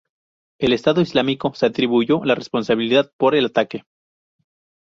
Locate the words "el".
0.59-0.73, 3.35-3.45